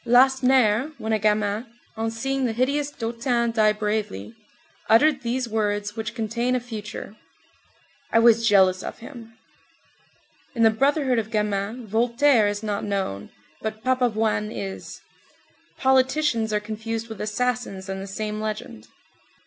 [0.03, 4.33] Lacenaire, when a gamin, on seeing the hideous Dautin die bravely,
[4.89, 7.15] uttered these words which contain a future:
[8.11, 9.37] "I was jealous of him."
[10.55, 13.29] In the brotherhood of gamins Voltaire is not known,
[13.61, 15.01] but Papavoine is.
[15.77, 18.87] "Politicians" are confused with assassins in the same legend.